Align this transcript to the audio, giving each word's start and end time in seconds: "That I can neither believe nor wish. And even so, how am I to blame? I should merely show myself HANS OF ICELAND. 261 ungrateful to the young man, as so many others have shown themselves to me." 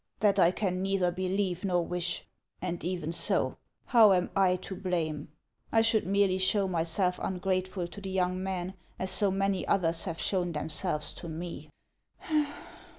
"That 0.21 0.39
I 0.39 0.49
can 0.49 0.81
neither 0.81 1.11
believe 1.11 1.63
nor 1.63 1.85
wish. 1.85 2.25
And 2.59 2.83
even 2.83 3.11
so, 3.11 3.57
how 3.85 4.13
am 4.13 4.31
I 4.35 4.55
to 4.55 4.75
blame? 4.75 5.27
I 5.71 5.83
should 5.83 6.07
merely 6.07 6.39
show 6.39 6.67
myself 6.67 7.17
HANS 7.17 7.19
OF 7.19 7.23
ICELAND. 7.23 7.43
261 7.65 7.83
ungrateful 7.83 7.87
to 7.87 8.01
the 8.01 8.09
young 8.09 8.41
man, 8.43 8.73
as 8.97 9.11
so 9.11 9.29
many 9.29 9.67
others 9.67 10.05
have 10.05 10.19
shown 10.19 10.53
themselves 10.53 11.13
to 11.13 11.29
me." 11.29 11.69